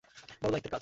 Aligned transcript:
বড় 0.41 0.51
দায়িত্বের 0.51 0.71
কাজ! 0.71 0.79